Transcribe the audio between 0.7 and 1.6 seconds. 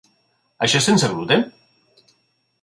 és sense gluten?